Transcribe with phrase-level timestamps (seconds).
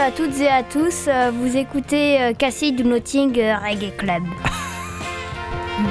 [0.00, 1.06] À toutes et à tous.
[1.08, 4.22] Euh, Vous écoutez euh, Cassie du Notting euh, Reggae Club.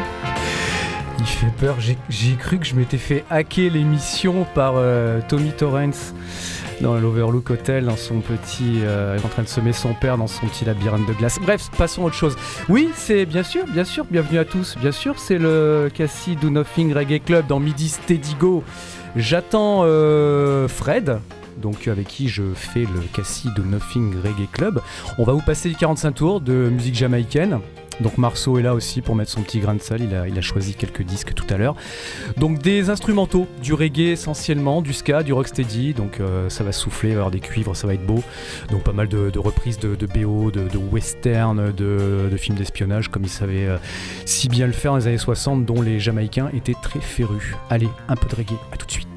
[1.20, 1.76] Il fait peur.
[1.80, 4.76] J'ai- cru que je m'étais fait hacker l'émission par
[5.28, 6.14] Tommy Torrance
[6.82, 8.80] dans l'Overlook Hotel, dans son petit.
[8.84, 11.38] euh, en train de semer son père dans son petit labyrinthe de glace.
[11.42, 12.36] Bref, passons à autre chose.
[12.70, 14.78] Oui, c'est bien sûr, bien sûr, bienvenue à tous.
[14.80, 18.36] Bien sûr, c'est le Cassie Do Nothing Reggae Club dans Midi Steady.
[19.16, 19.84] J'attends
[20.68, 21.20] Fred.
[21.62, 24.82] Donc avec qui je fais le Cassie Do Nothing Reggae Club.
[25.18, 27.60] On va vous passer les 45 tours de musique jamaïcaine.
[28.02, 30.76] Donc Marceau est là aussi pour mettre son petit grain de sel, il a, choisi
[30.76, 31.76] quelques disques tout à l'heure.
[32.38, 37.10] Donc des instrumentaux, du reggae essentiellement, du ska, du rocksteady, donc euh, ça va souffler,
[37.10, 38.24] il va avoir des cuivres, ça va être beau.
[38.72, 42.58] Donc pas mal de, de reprises de, de BO, de, de western, de, de films
[42.58, 43.78] d'espionnage comme ils savaient euh,
[44.26, 47.56] si bien le faire dans les années 60 dont les Jamaïcains étaient très férus.
[47.70, 49.17] Allez, un peu de reggae, à tout de suite.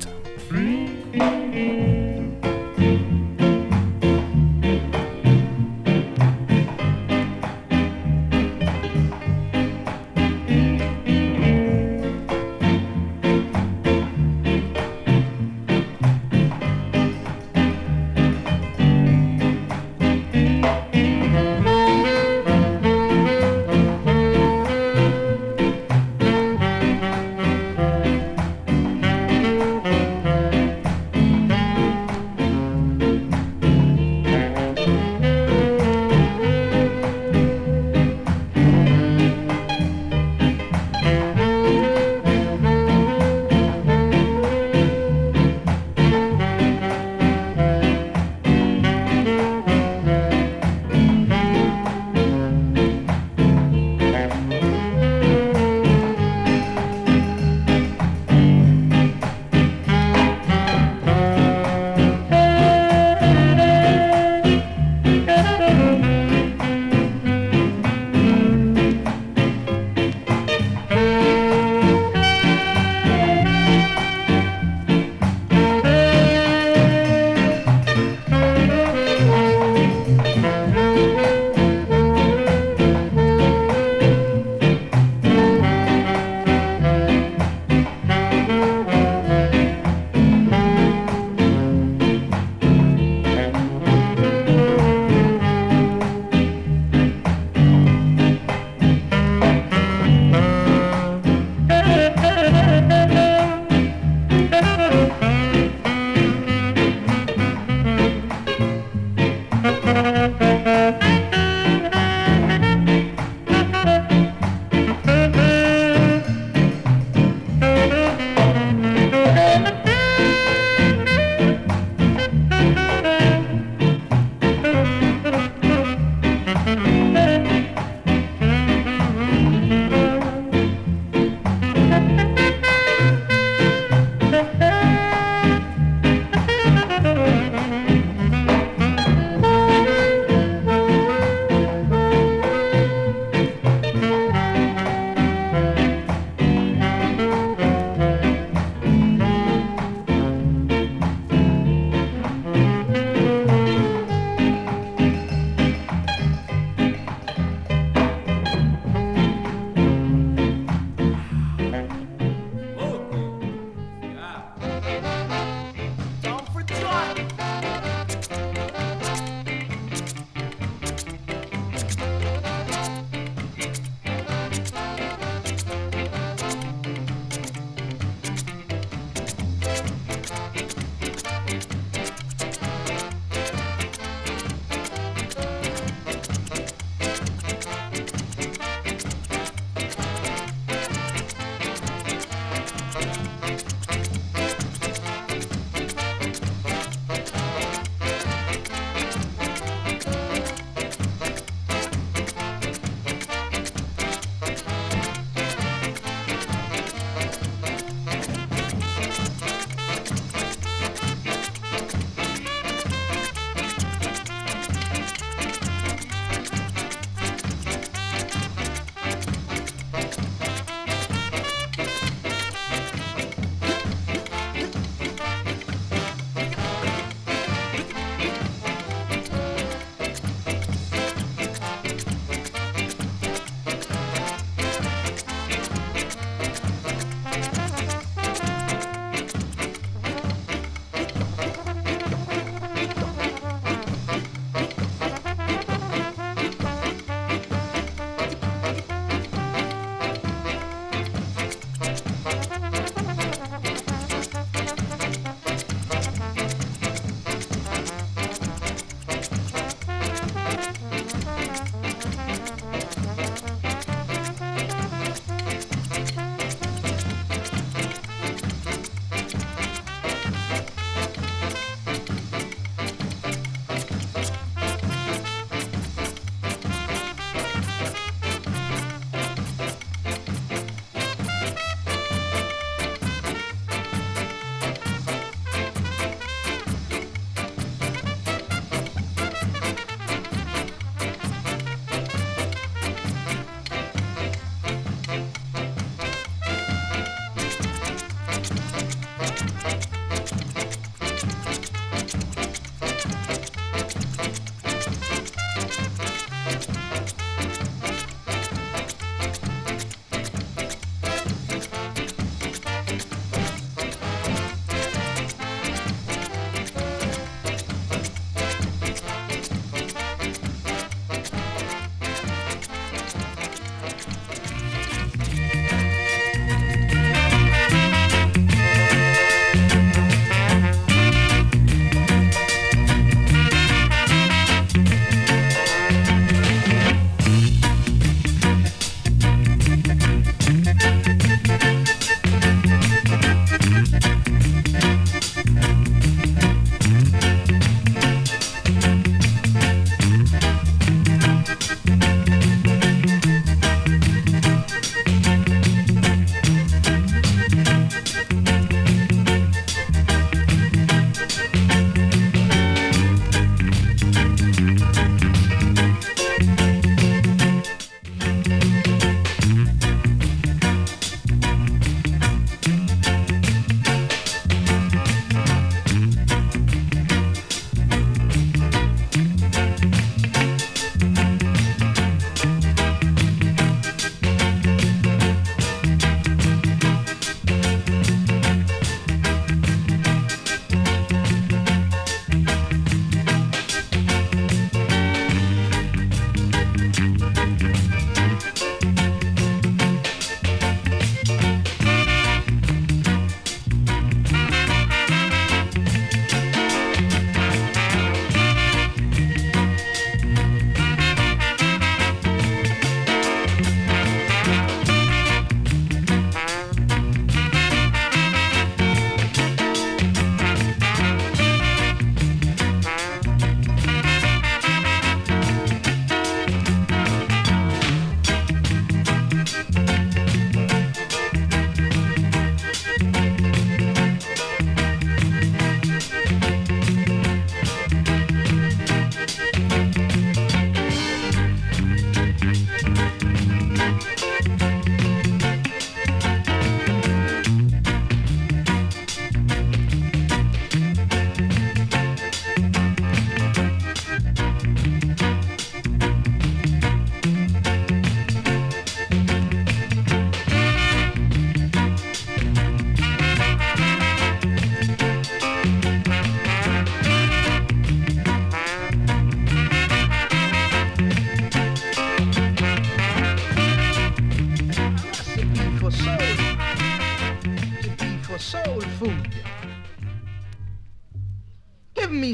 [0.50, 2.44] Thank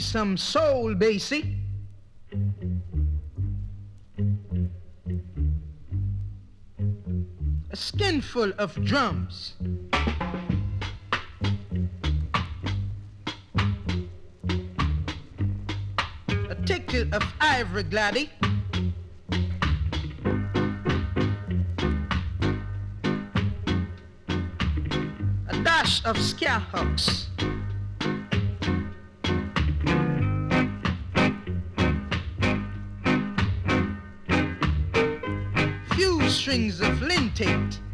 [0.00, 1.57] some soul, Basie.
[7.71, 9.55] A skinful of drums.
[16.29, 18.31] A ticket of ivory gladdy.
[25.49, 27.29] A dash of scare hooks.
[36.57, 37.86] Strings of Lynn Taitt.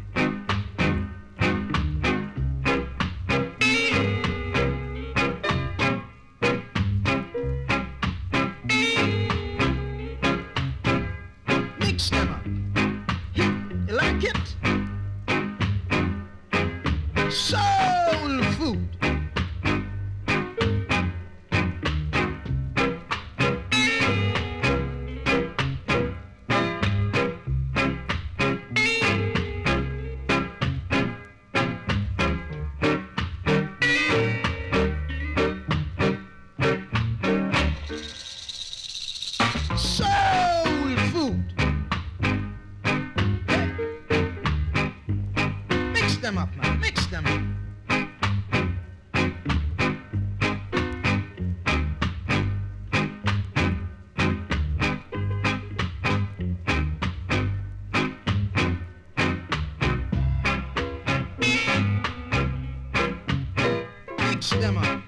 [64.43, 65.01] stemmer.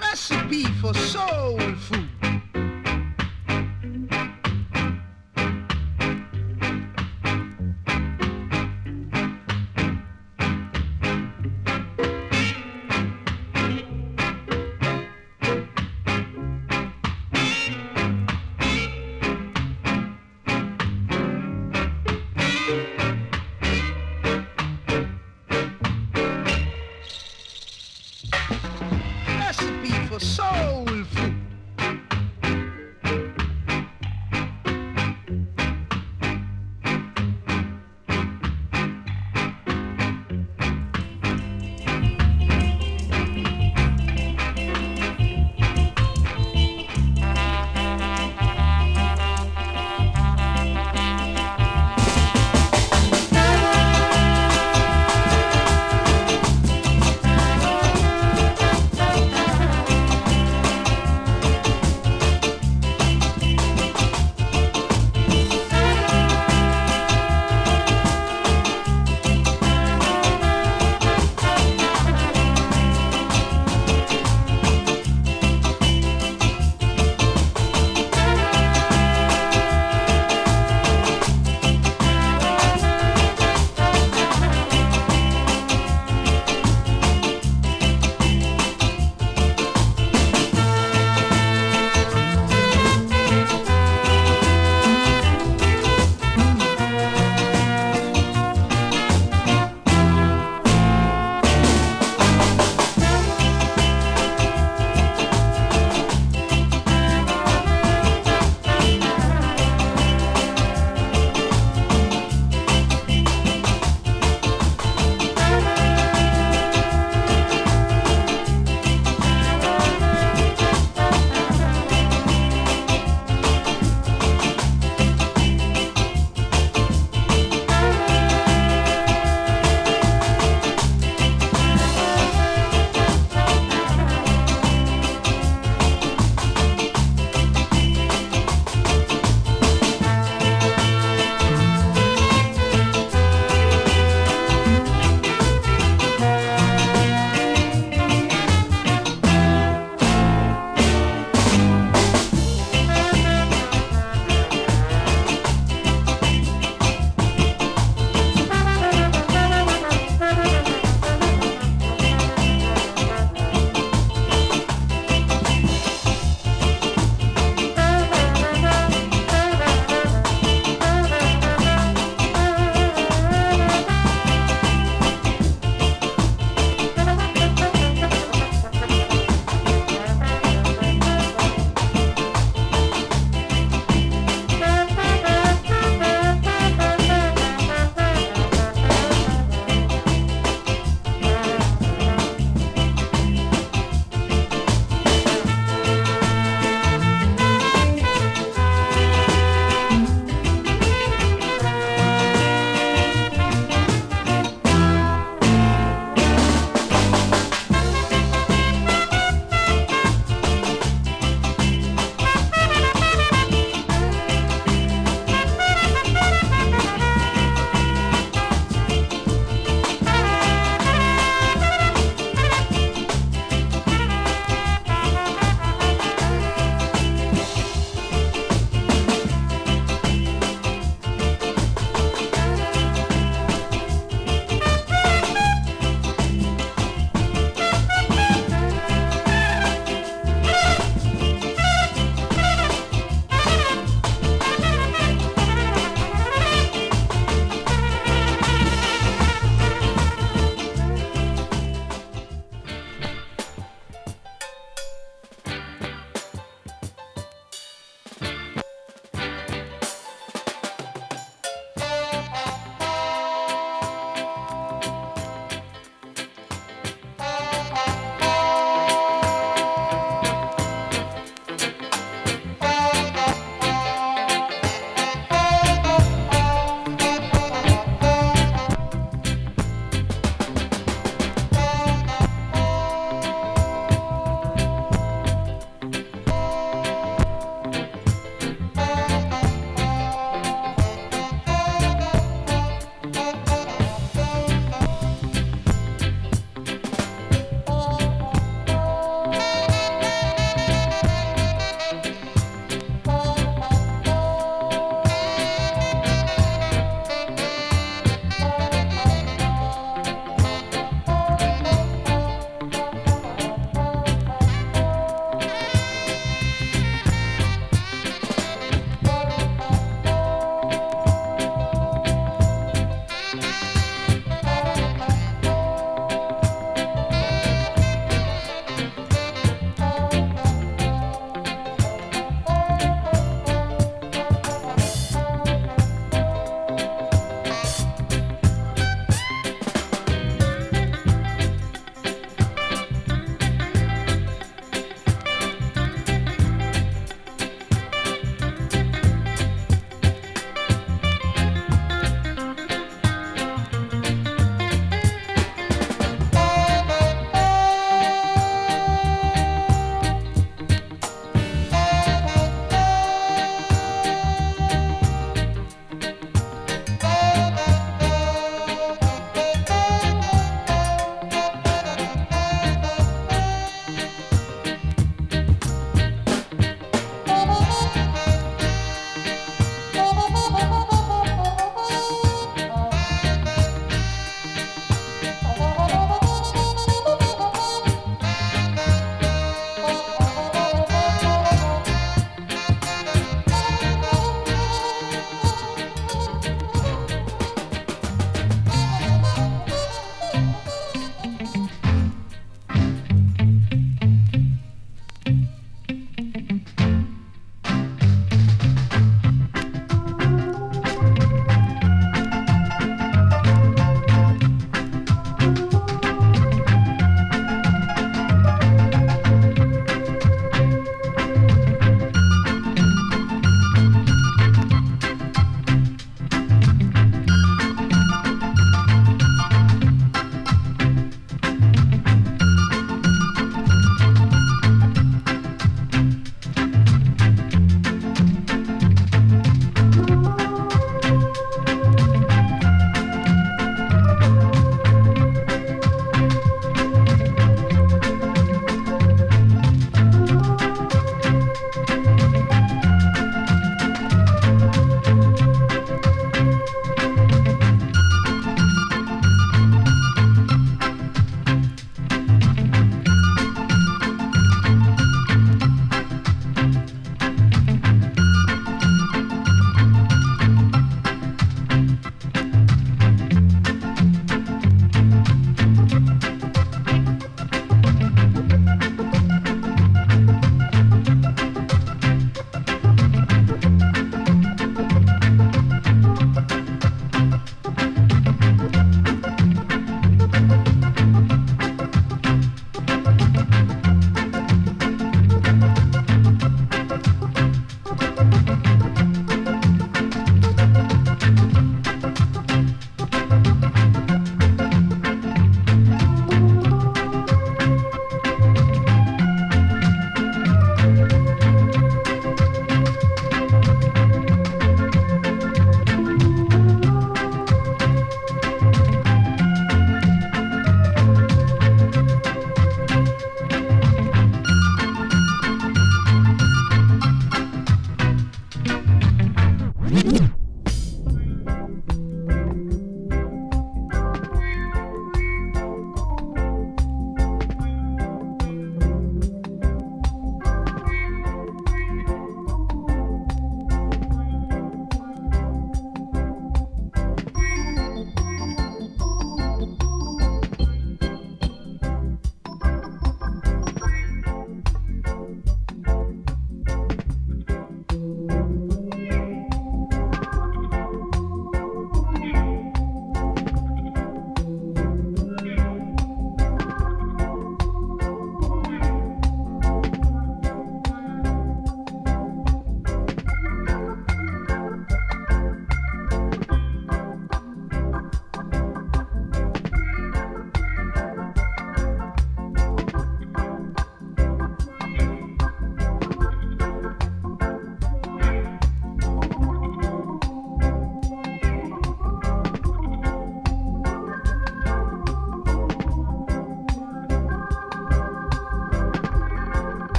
[0.00, 1.63] Recipe for soul.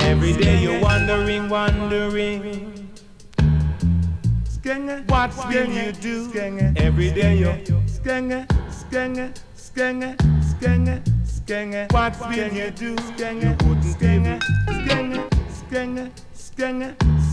[0.00, 2.74] Every day you're wondering, wondering.
[5.06, 6.32] What will you do?
[6.76, 7.58] Every day you're.
[11.90, 12.96] What will you do?
[13.18, 14.38] You wouldn't skenge,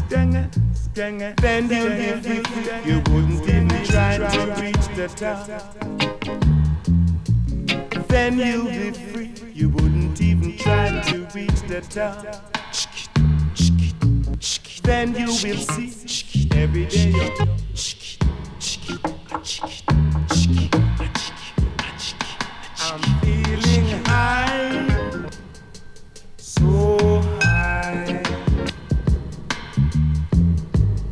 [0.09, 1.35] skenge, skenge.
[1.41, 2.43] Then you'll live free.
[2.85, 5.47] You wouldn't even try to reach the top.
[8.07, 9.31] Then you'll be free.
[9.53, 12.25] You wouldn't even try to reach the top.
[14.83, 17.11] Then you will see every day.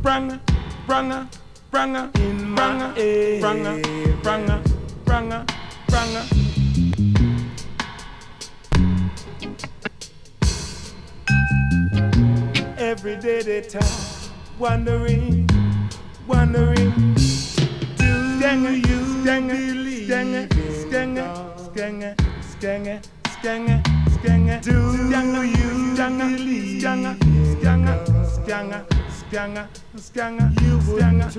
[0.04, 0.38] Pranga,
[0.86, 1.26] pranga,
[1.72, 2.92] pranga, in pranga,
[3.40, 3.72] pranga,
[4.22, 4.62] pranga,
[5.06, 5.46] pranga,
[5.88, 6.20] pranga.
[12.76, 13.82] Every day they talk,
[14.58, 15.48] wondering,
[16.26, 17.14] wondering.
[17.96, 20.50] Do stinger, you stinger, believe in?
[20.50, 23.00] stinger, stinger, stinger,
[23.40, 23.82] stinger,
[24.20, 24.60] stinger?
[24.60, 26.36] Do stinger, you stinger,
[26.78, 27.16] stinger,
[27.56, 28.93] stinger, stinger?
[29.34, 29.66] Skenge,
[29.96, 31.34] skenge, you wouldn't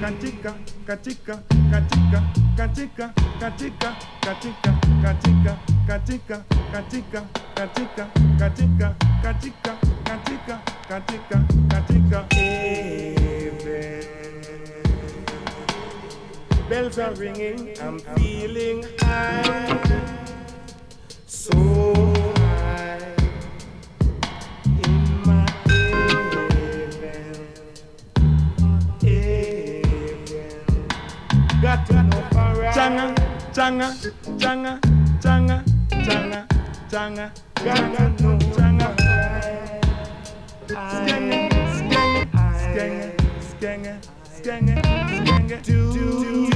[0.00, 0.52] katika,
[0.86, 1.38] katika,
[1.70, 2.22] katika,
[2.56, 4.76] katika, katika, katika, katika,
[5.06, 7.24] katika, katika, katika,
[7.56, 8.06] katika,
[8.38, 14.04] katika, katika, katika, katika, katika, heaven.
[16.68, 19.80] Bells are ringing, I'm feeling high,
[21.26, 22.11] so
[32.92, 33.14] ganga,
[33.54, 33.94] tanga,
[34.38, 34.80] tanga,
[35.20, 35.64] tanga,
[36.04, 36.46] tanga,
[36.90, 37.32] tanga,
[37.64, 38.88] ganga, no, tanga.
[40.68, 42.22] Skenge, skenge,
[42.62, 43.06] skenge,
[43.48, 43.94] skenge,
[44.36, 44.74] skenge,
[45.24, 46.51] skenge, do, do, do.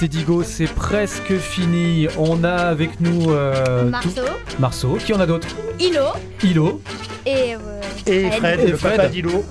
[0.00, 2.08] Stedigo, c'est presque fini.
[2.16, 4.22] On a avec nous euh, Marceau, tout-
[4.58, 4.96] Marceau.
[5.04, 5.48] Qui en a d'autres
[5.78, 6.00] Ilo
[6.42, 6.80] Ilo.
[7.26, 7.54] et.
[7.54, 7.58] euh,
[8.06, 8.96] Et Fred, Et le Fred.
[8.96, 9.44] papa d'Ilo.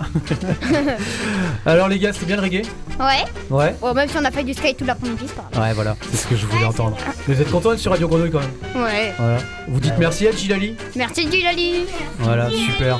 [1.67, 2.63] Alors les gars, c'était bien le reggae
[2.99, 3.25] Ouais.
[3.51, 3.75] Ouais.
[3.79, 6.17] Bon, même si on a fait du skate toute l'après-midi, c'est pas Ouais, voilà, c'est
[6.17, 6.97] ce que je voulais entendre.
[7.27, 8.83] Mais vous êtes content d'être sur Radio Grenouille quand même grave.
[8.85, 9.13] Ouais.
[9.19, 9.37] Voilà.
[9.67, 11.85] Vous dites merci à Gilali Merci Gilali.
[12.17, 12.99] Voilà, super.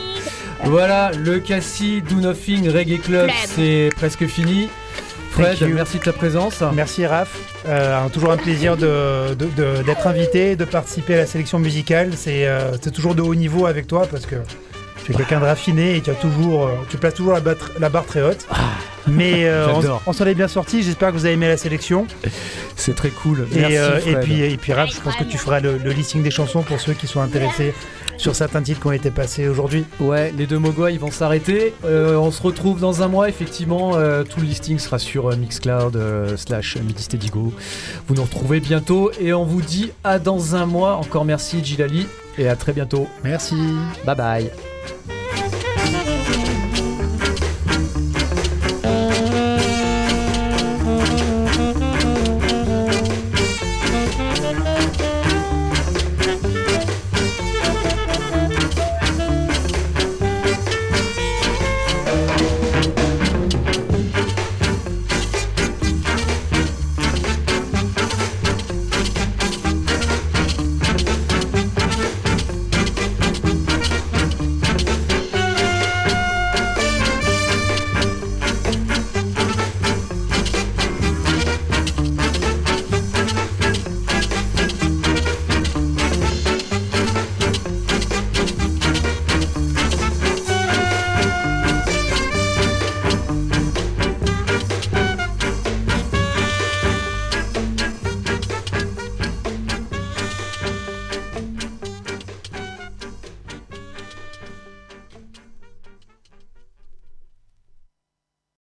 [0.66, 3.28] Voilà, le Cassis Do Nothing Reggae Club.
[3.48, 4.70] c'est presque fini.
[5.40, 6.62] Fred, merci de ta présence.
[6.74, 7.30] Merci Raph.
[7.68, 12.12] Euh, toujours un plaisir de- de- de- d'être invité, de participer à la sélection musicale.
[12.16, 14.36] C'est euh, c'est toujours de haut niveau avec toi parce que
[15.06, 17.72] tu es quelqu'un de raffiné et tu as toujours, euh, tu places toujours la, barre-
[17.80, 18.46] la barre très haute.
[19.08, 19.68] Mais euh,
[20.06, 20.84] on, s'en est bien sorti.
[20.84, 22.08] J'espère que vous avez aimé la sélection.
[22.76, 23.48] C'est très cool.
[23.52, 25.92] Et, Merci euh, et puis, et puis Raph, je pense que tu feras le, le
[25.92, 27.74] listing des chansons pour ceux qui sont intéressés
[28.18, 29.86] sur certains titres qui ont été passés aujourd'hui.
[30.00, 31.74] Ouais, les deux Mogwai ils vont s'arrêter.
[31.86, 33.92] Euh, on se retrouve dans un mois, effectivement.
[33.92, 35.98] tout le listing sera sur Mixcloud
[36.36, 37.54] slash Midistedigo.
[38.08, 40.96] Vous nous retrouvez bientôt et on vous dit à dans un mois.
[40.96, 43.08] Encore merci Gilali et à très bientôt.
[43.24, 43.56] Merci.
[44.06, 44.52] Bye bye.